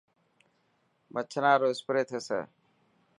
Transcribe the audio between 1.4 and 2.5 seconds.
رو اسپري ٿيسي.